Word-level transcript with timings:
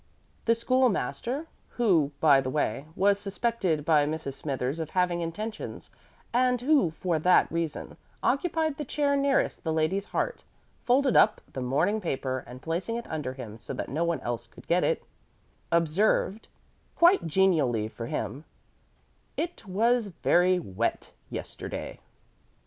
The 0.45 0.55
School 0.55 0.89
master, 0.89 1.45
who, 1.77 2.11
by 2.19 2.41
the 2.41 2.49
way, 2.49 2.87
was 2.95 3.19
suspected 3.19 3.85
by 3.85 4.07
Mrs. 4.07 4.33
Smithers 4.33 4.79
of 4.79 4.89
having 4.89 5.21
intentions, 5.21 5.91
and 6.33 6.59
who 6.59 6.89
for 6.89 7.19
that 7.19 7.51
reason 7.51 7.97
occupied 8.23 8.77
the 8.77 8.83
chair 8.83 9.15
nearest 9.15 9.63
the 9.63 9.71
lady's 9.71 10.05
heart, 10.07 10.43
folded 10.85 11.15
up 11.15 11.39
the 11.53 11.61
morning 11.61 12.01
paper, 12.01 12.43
and 12.47 12.63
placing 12.63 12.95
it 12.95 13.05
under 13.11 13.33
him 13.33 13.59
so 13.59 13.75
that 13.75 13.89
no 13.89 14.03
one 14.03 14.19
else 14.21 14.47
could 14.47 14.65
get 14.67 14.83
it, 14.83 15.03
observed, 15.71 16.47
quite 16.95 17.27
genially 17.27 17.87
for 17.87 18.07
him, 18.07 18.43
"It 19.37 19.67
was 19.67 20.07
very 20.07 20.57
wet 20.57 21.11
yesterday." 21.29 21.99